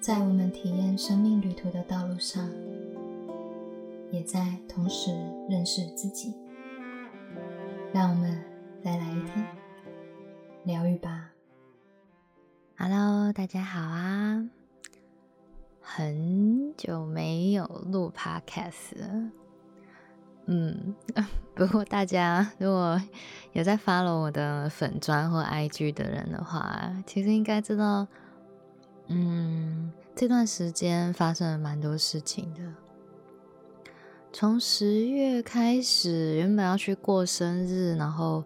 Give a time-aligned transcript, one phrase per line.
[0.00, 2.48] 在我们体验生命旅途的道路上，
[4.10, 5.10] 也在同时
[5.46, 6.34] 认识自己。
[7.92, 8.42] 让我们
[8.82, 9.46] 再来一天
[10.64, 11.32] 疗愈吧。
[12.78, 14.48] Hello，大家好啊！
[15.82, 19.30] 很久没有录 Podcast 了。
[20.46, 20.94] 嗯，
[21.54, 22.98] 不过大家如果
[23.52, 28.06] 有在 follow 我的粉砖或 IG 的人的话，其实应该知道，
[29.10, 32.60] 嗯，这段时间发生了蛮多事情的。
[34.32, 38.42] 从十月开始，原本要去过生日，然后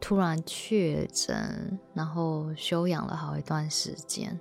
[0.00, 4.40] 突然确诊，然后休养了好一段时间，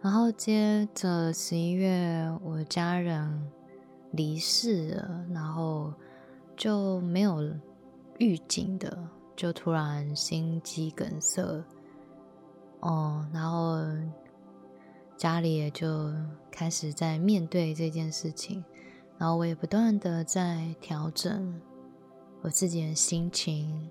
[0.00, 3.50] 然后接着十一月，我家人
[4.12, 5.92] 离世了，然后。
[6.56, 7.42] 就没有
[8.18, 8.96] 预警的，
[9.34, 11.42] 就突然心肌梗塞，
[12.78, 13.78] 哦，然后
[15.24, 16.12] 家里也就
[16.50, 18.62] 开始在面对这件事情，
[19.16, 21.58] 然后我也不断的在调整
[22.42, 23.90] 我自己的心情，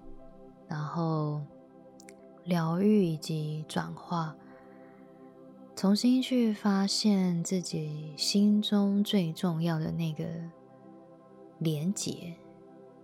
[0.67, 1.41] 然后
[2.43, 4.35] 疗愈以及转化，
[5.75, 10.23] 重新去发现自己心中最重要的那个
[11.57, 12.35] 连结。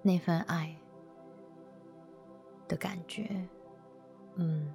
[0.04, 0.76] 那份爱
[2.68, 3.28] 的感觉，
[4.36, 4.72] 嗯，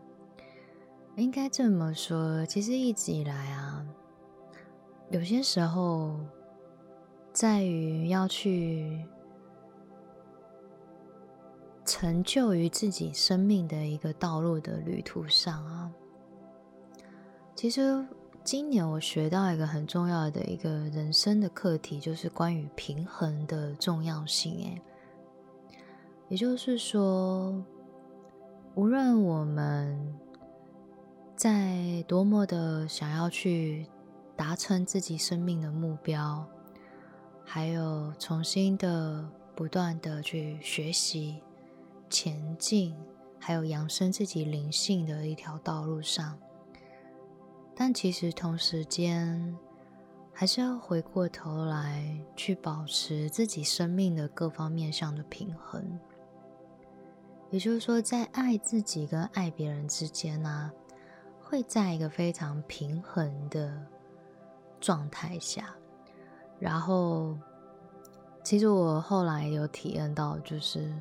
[1.17, 2.45] 应该这么说。
[2.47, 3.87] 其实一直以来啊，
[5.11, 6.19] 有些时候
[7.33, 9.07] 在于要去
[11.85, 15.93] 成就于自己生命的一个道路的旅途上啊，
[17.55, 18.05] 其实
[18.43, 24.65] 今年我学到一个很重要的一个人生的课题，就是关于平衡的重要性。
[24.65, 24.83] 哎。
[26.29, 27.63] 也就是说，
[28.75, 30.19] 无论我们
[31.45, 33.87] 在多么的想要去
[34.35, 36.43] 达成自己生命的目标，
[37.45, 41.43] 还有重新的不断的去学习、
[42.09, 42.97] 前进，
[43.39, 46.39] 还有扬升自己灵性的一条道路上，
[47.77, 49.55] 但其实同时间
[50.33, 56.01] 还是要回过头来去保持自己生命的各方面上的平衡。
[57.51, 60.73] 也就是说，在爱自己跟爱别人之间呢，
[61.55, 63.81] 会在一个非常平衡的
[64.81, 65.73] 状态下。
[66.59, 67.39] 然后，
[68.43, 70.93] 其实我后来有体验到，就是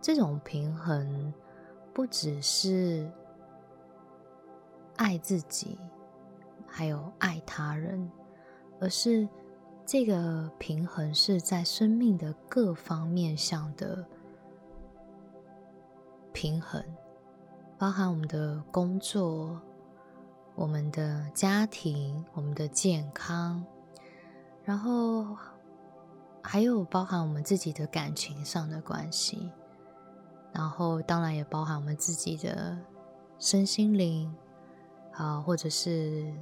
[0.00, 1.32] 这种平衡
[1.94, 3.08] 不只是
[4.96, 5.78] 爱自己，
[6.66, 8.10] 还有爱他人，
[8.80, 9.28] 而是
[9.86, 14.04] 这个平衡是在生命的各方面上的。
[16.32, 16.84] 平衡，
[17.78, 19.60] 包含我们的工作、
[20.54, 23.64] 我们的家庭、我们的健康，
[24.64, 25.36] 然后
[26.42, 29.50] 还有包含我们自己的感情上的关系，
[30.52, 32.76] 然后当然也包含我们自己的
[33.38, 34.34] 身心灵，
[35.12, 36.32] 啊，或者是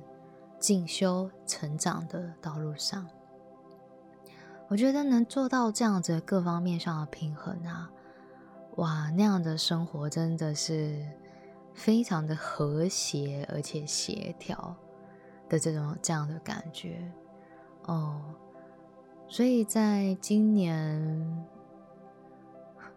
[0.58, 3.06] 进修成长的道路上，
[4.68, 7.90] 我觉得能做到这样子各方面上的平衡啊。
[8.76, 11.04] 哇，那样的生活真的是
[11.78, 14.74] 非常的和谐而且协调
[15.48, 17.08] 的这种这样的感觉
[17.84, 18.20] 哦。
[19.28, 21.46] 所以在今年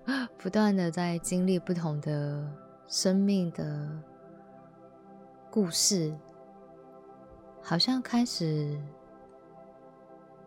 [0.35, 2.51] 不断的在经历不同的
[2.87, 3.87] 生命的
[5.51, 6.17] 故事，
[7.61, 8.81] 好像开始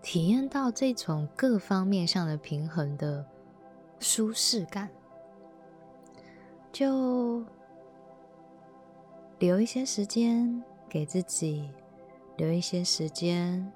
[0.03, 3.25] 体验到这种各方面上的平衡的
[4.01, 4.91] 舒适感。
[6.73, 7.45] 就
[9.39, 11.69] 留一些时间给自己，
[12.37, 13.71] 留一些时间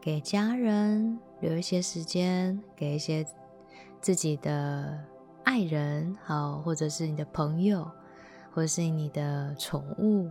[0.00, 3.26] 给家人，留一些时间给一些
[4.00, 4.98] 自己的
[5.44, 7.90] 爱人，好，或者是你的朋友，
[8.52, 10.30] 或者是你的宠物，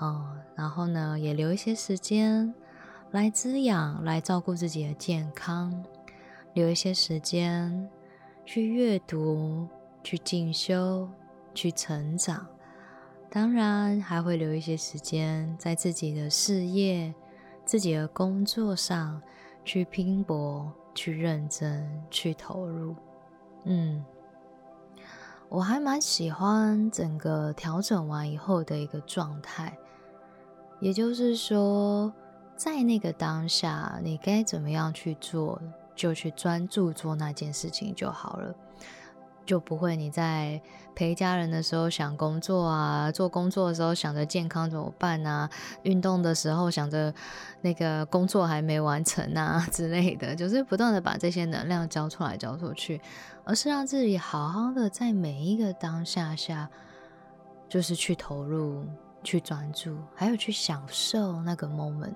[0.00, 2.52] 嗯，然后呢，也留一些时间
[3.12, 5.84] 来滋养，来照顾自己的健康，
[6.52, 7.88] 留一些时间
[8.44, 9.68] 去阅读，
[10.02, 11.08] 去进修。
[11.56, 12.44] 去成长，
[13.34, 17.12] 当然还会留一些时间在自己的事业、
[17.64, 19.20] 自己的工作上
[19.64, 22.94] 去拼搏、去认真、去投入。
[23.64, 24.04] 嗯，
[25.48, 29.76] 我还蛮喜欢整个调整完以后的一个状态，
[30.78, 32.14] 也就是说，
[32.56, 35.60] 在那个当下，你该怎么样去做，
[35.96, 38.54] 就去专注做那件事情就好了。
[39.46, 40.60] 就不会你在
[40.94, 45.48] 陪家人的时候想工作啊，做工作的时候想着健康怎么办啊，
[45.82, 47.12] 运动的时候想着
[47.60, 53.00] 那个工作还没完成啊 之类的，就是不断的把这些能量交出来交出去，
[53.44, 56.70] 而是让自己好好的在每一个当下下，
[57.68, 58.84] 就是去投入、
[59.22, 62.12] 去专注，还有去享受那个 moment，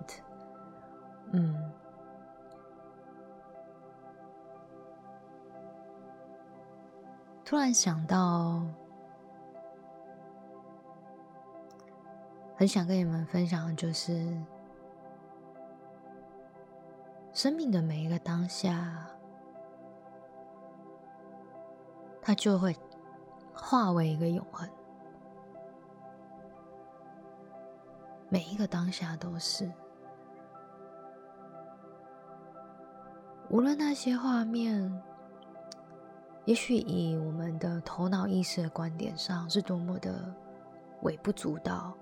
[1.33, 1.55] 嗯。
[7.49, 8.61] 突然想到，
[12.55, 14.37] 很想跟你们分享的就是，
[17.33, 19.03] 生命的每一个当下，
[22.21, 22.77] 它就会
[23.55, 24.69] 化为一个永恒。
[28.29, 29.73] 每一个当下都是，
[33.49, 35.03] 无论那些画面。
[36.49, 40.35] 也许以我们的头脑意识的观点上，是多么的
[41.03, 41.93] 微不足道，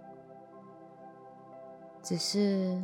[2.00, 2.80] 只是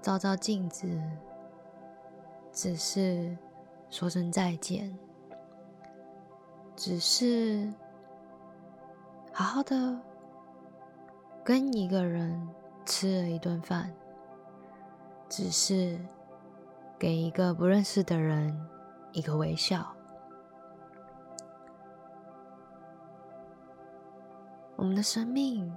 [0.00, 0.88] 照照镜子，
[2.50, 3.36] 只是
[3.90, 4.98] 说声再见，
[6.74, 7.70] 只是
[9.30, 10.00] 好好的
[11.44, 12.48] 跟一个人
[12.86, 13.92] 吃了一顿饭，
[15.28, 16.00] 只是
[16.98, 18.58] 给一个不认识的人
[19.12, 19.94] 一个微笑。
[24.84, 25.74] 我们的生命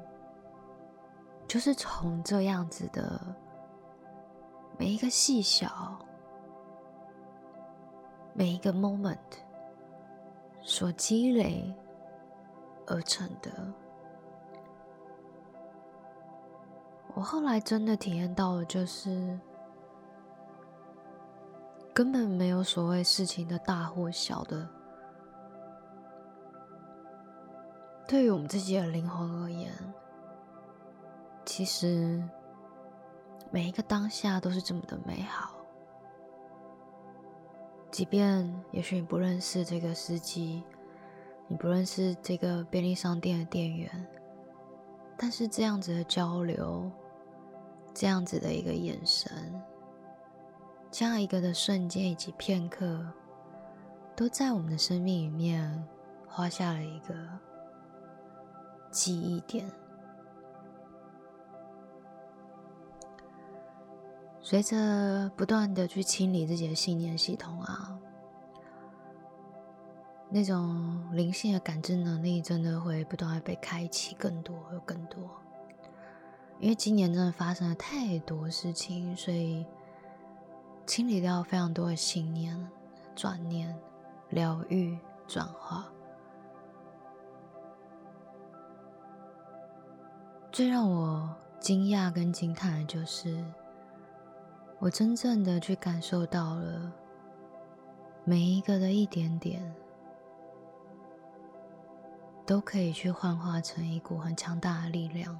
[1.47, 3.17] 就是从这样子的
[4.77, 5.97] 每一个细小、
[8.33, 9.15] 每一个 moment
[10.61, 11.73] 所积累
[12.85, 13.49] 而成的。
[17.13, 19.39] 我后来真的体验到了，就是
[21.93, 24.67] 根本没有所谓事情的大或小的。
[28.07, 29.69] 对于我们自己的灵魂而言，
[31.45, 32.23] 其实
[33.51, 35.51] 每一个当下都是这么的美好。
[37.91, 40.63] 即便也许你不认识这个司机，
[41.47, 44.07] 你不认识这个便利商店的店员，
[45.17, 46.89] 但是这样子的交流，
[47.93, 49.61] 这样子的一个眼神，
[50.89, 53.05] 这样一个的瞬间以及片刻，
[54.15, 55.85] 都在我们的生命里面
[56.25, 57.13] 画下了一个。
[58.97, 59.71] 记忆点，
[64.41, 67.95] 随着不断的去清理自己的信念系统啊，
[70.31, 75.29] 那种灵性的感知能力真的会不断的被开启，更多又更多。
[76.59, 79.63] 因为今年真的发生了太多事情，所以
[80.87, 82.67] 清理掉非常多的信念、
[83.15, 83.79] 转念、
[84.29, 84.97] 疗愈、
[85.27, 85.85] 转化。
[90.51, 91.29] 最让我
[91.59, 93.43] 惊讶跟惊叹的就是，
[94.79, 96.91] 我真正的去感受到了
[98.23, 99.61] 每一个的一点点，
[102.43, 105.39] 都可以去幻化成一股很强大的力量。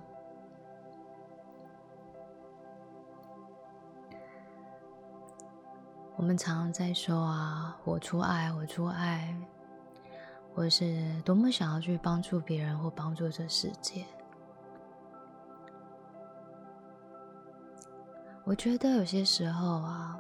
[6.16, 9.36] 我们常常在说啊，我出爱，我出爱，
[10.54, 14.06] 或是多么想要去帮助别人或帮助这世界。
[18.48, 20.18] 我觉得有些时候啊，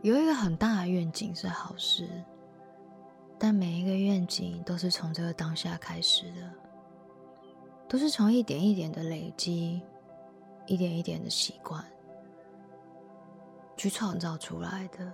[0.00, 2.08] 有一个很大的愿景是好事，
[3.38, 6.50] 但每一个愿景都是从这个当下开始的，
[7.88, 9.80] 都是从一点一点的累积，
[10.66, 11.80] 一点一点的习惯
[13.76, 15.12] 去创造出来的。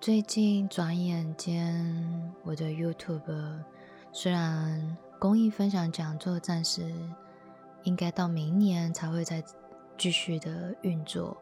[0.00, 3.64] 最近转眼间，我的 YouTube
[4.12, 4.96] 虽然。
[5.18, 6.94] 公益分享讲座暂时
[7.84, 9.42] 应该到明年才会再
[9.96, 11.36] 继续的运作，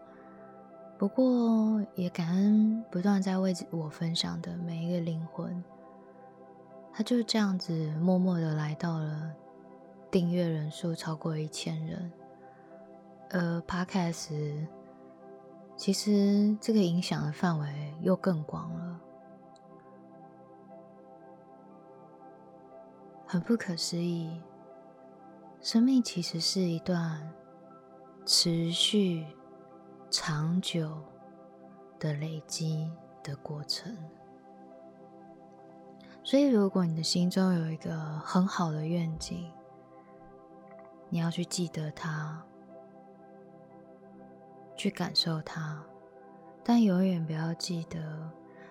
[0.97, 5.63] 不过也感恩不断在为我分享的每一个灵魂，
[6.93, 9.33] 他就这样子默默的来到了
[10.11, 12.13] 订阅人数超过一千人，
[13.31, 14.67] 而 Podcast
[15.77, 19.01] 其实这个影响的范围又更广了。
[23.35, 24.41] 很不可思议，
[25.61, 27.21] 生命其实是一段
[28.25, 29.27] 持续、
[30.09, 31.03] 长久
[31.99, 32.89] 的累积
[33.25, 33.93] 的过程。
[36.23, 39.51] 所以，如果你的心中有一个很好的愿景，
[41.09, 42.41] 你要去记得它，
[44.77, 45.83] 去感受它，
[46.63, 48.31] 但永远不要记得，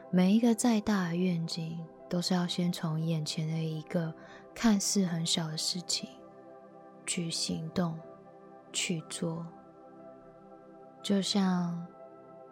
[0.10, 4.14] 每一个再大的愿景，都是要先从眼前的一个
[4.54, 6.10] 看似很小的事情
[7.06, 8.00] 去行动、
[8.72, 9.46] 去做。
[11.02, 11.86] 就像，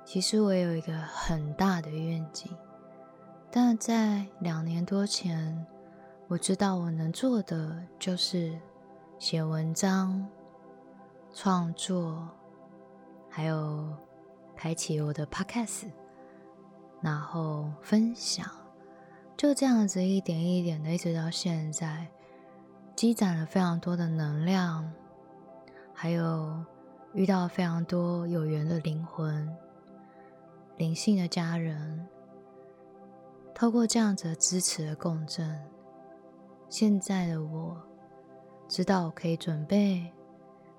[0.03, 2.55] 其实我有一个很大的愿景，
[3.49, 5.65] 但在两年多前，
[6.27, 8.59] 我知道我能做的就是
[9.19, 10.27] 写文章、
[11.33, 12.27] 创作，
[13.29, 13.95] 还有。
[14.53, 15.89] 开启我的 podcast，
[17.01, 18.45] 然后分享，
[19.41, 22.07] 就这样子一点一点的，一直到现在，
[22.95, 24.87] 积攒了非常多的能量，
[25.95, 26.63] 还有
[27.13, 29.51] 遇到非常多有缘的灵魂、
[30.77, 32.07] 灵性的家人，
[33.55, 35.59] 透过这样子的支持的共振，
[36.69, 37.75] 现在的我
[38.67, 40.07] 知道我可以准备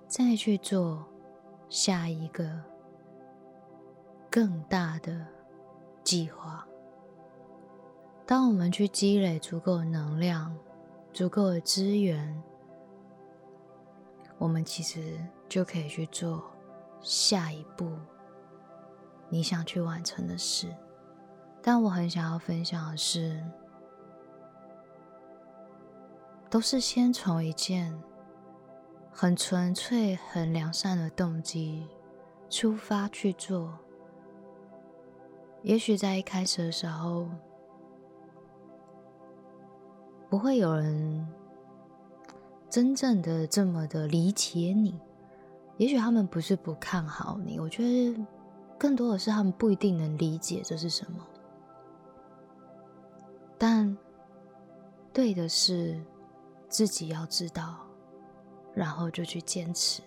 [0.06, 1.04] 再去做
[1.68, 2.62] 下一个。
[4.30, 5.26] 更大的
[6.04, 6.64] 计划。
[8.24, 10.56] 当我们去积累足够的能量、
[11.12, 12.42] 足够的资源，
[14.38, 16.42] 我们其实就可以去做
[17.00, 17.92] 下一步
[19.28, 20.74] 你想去完成的事。
[21.60, 23.42] 但我很想要分享的是，
[26.48, 28.00] 都是先从一件
[29.12, 31.86] 很纯粹、很良善的动机
[32.48, 33.78] 出发去做。
[35.62, 37.28] 也许在一开始的时候，
[40.32, 41.28] 不会有人
[42.70, 44.98] 真正的这么的理解你。
[45.76, 48.16] 也许他们不是不看好你，我觉得
[48.78, 51.18] 更多的是他们不一定能理解这是什么。
[53.58, 53.94] 但
[55.12, 56.02] 对的是
[56.66, 57.80] 自己要知道，
[58.72, 60.00] 然后就去坚持，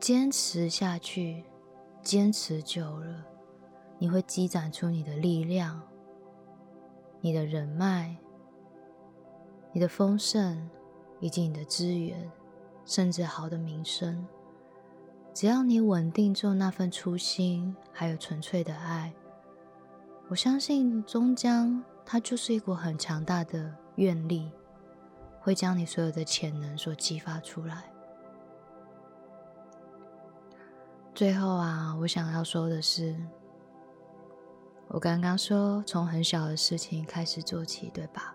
[0.00, 1.44] 坚持下去，
[2.02, 3.22] 坚持久了。
[3.98, 5.78] 你会积攒出你的力量、
[7.20, 8.16] 你的人脉、
[9.72, 10.68] 你的丰盛，
[11.20, 12.30] 以及你的资源，
[12.84, 14.26] 甚至好的名声。
[15.34, 19.12] 只要你稳定做那份初心，还有纯粹的爱，
[20.28, 24.50] 我相信终将它就是一股很强大的愿力，
[25.40, 27.84] 会将你所有的潜能所激发出来。
[31.14, 33.14] 最后啊，我想要说的是。
[34.90, 38.34] 我刚刚说从很小的事情开始做起，对吧？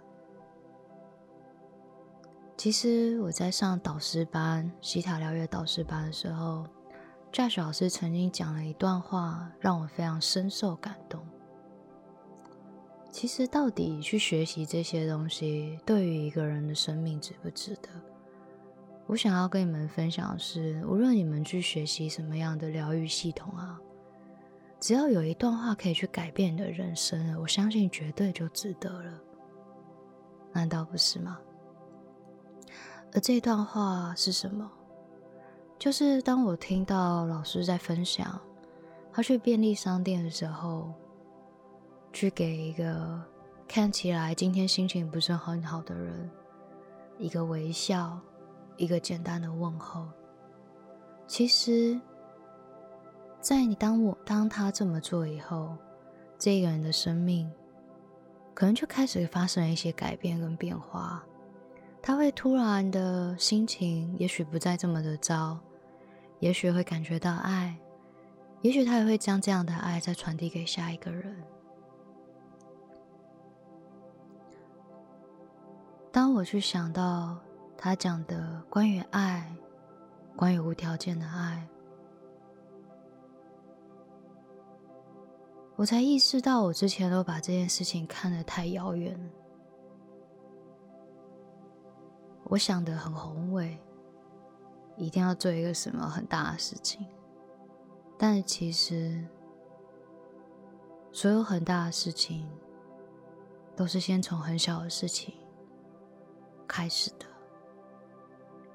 [2.55, 6.65] 其实我在上导师班、西塔疗愈导师班的时候
[7.31, 11.22] ，Josh 老师曾经讲了一段话，让我非常深受感动。
[13.12, 17.89] 其实，到底去学习这些东西，对于一个人的生命值不值得？
[19.07, 23.79] 我想要跟你们分享的是，无论你们去学习什么样的疗愈系统啊。
[24.79, 29.19] 只要有一段话可以去改变你的人生，我相信绝对就值得了，
[30.53, 31.39] 难道不是吗？
[33.13, 34.70] 而这段话是什么？
[35.77, 38.39] 就是当我听到老师在分享，
[39.12, 40.91] 他去便利商店的时候，
[42.12, 43.22] 去给一个
[43.67, 46.29] 看起来今天心情不是很好的人
[47.17, 48.20] 一个微笑，
[48.77, 50.08] 一个简单的问候，
[51.27, 52.00] 其实。
[53.41, 55.75] 在你当我当他这么做以后，
[56.39, 57.51] 这个人的生命
[58.53, 61.22] 可能就开始发生了一些改变跟变化。
[62.05, 65.57] 他会突然的心情，也许不再这么的糟，
[66.39, 67.74] 也许会感觉到爱，
[68.62, 71.33] 也许他也会将这样的爱再传递给下一个人。
[76.12, 77.38] 当我去想到
[77.77, 79.55] 他讲的关于爱，
[80.36, 81.65] 关于无条件的爱。
[85.77, 89.42] 我才意识到，我之前都把这件事情看得太遥远了。
[92.45, 93.79] 我想的很宏伟，
[94.97, 97.05] 一定要做一个什么很大的事情。
[98.17, 99.25] 但其实，
[101.12, 102.47] 所有很大的事情，
[103.75, 105.33] 都是先从很小的事情
[106.67, 107.25] 开始的。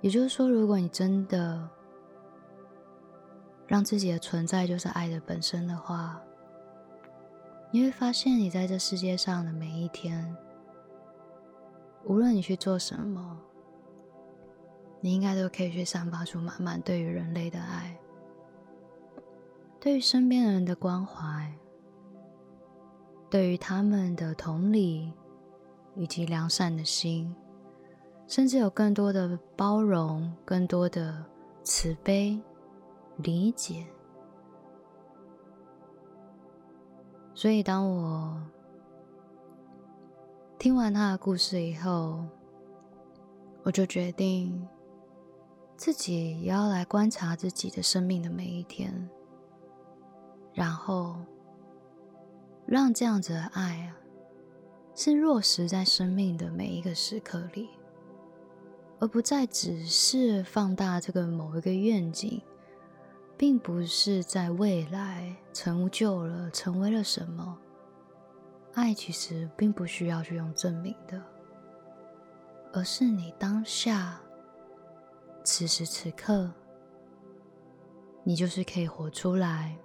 [0.00, 1.68] 也就是说，如果你真的
[3.66, 6.20] 让自己的存在就是爱的本身的话，
[7.70, 10.36] 你会发现，你在这世界上的每一天，
[12.04, 13.40] 无论你去做什么，
[15.00, 17.96] 你应该都可以去散发出满满对于人类的爱，
[19.78, 21.52] 对于身边人的关怀，
[23.30, 25.12] 对于他们的同理
[25.94, 27.34] 以及良善的心，
[28.26, 31.24] 甚至有更多的包容、更多的
[31.62, 32.40] 慈悲、
[33.18, 33.86] 理解。
[37.34, 38.42] 所以当我
[40.58, 42.24] 听完他的故事以后，
[43.62, 44.66] 我就决定
[45.78, 49.08] 自己也要来观察自己的生命的每一天，
[50.52, 51.16] 然后
[52.66, 53.96] 让这样子的爱啊，
[54.96, 57.68] 是落实在生命的每一个时刻里，
[58.98, 62.42] 而不再只是放大这个某一个愿景，
[63.36, 67.56] 并不是在未来成就了、成为了什么。
[68.74, 71.22] 爱其实并不需要去用证明的。
[72.72, 74.20] 而是你当下，
[75.44, 76.52] 此时此刻，
[78.22, 79.76] 你就是可以活出来。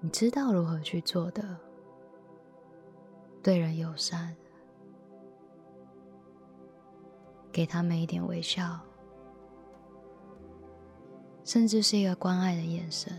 [0.00, 1.42] 你知道如何去做的，
[3.42, 4.36] 对人友善，
[7.50, 8.78] 给他们一点微笑，
[11.44, 13.12] 甚至是一个关爱的眼神。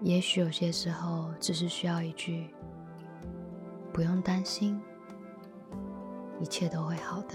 [0.00, 2.54] 也许有些时候，只是需要一句
[3.92, 4.80] “不用担心”。
[6.40, 7.34] 一切都会好的。